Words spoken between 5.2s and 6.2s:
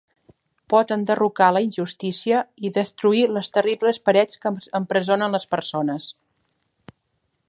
les persones.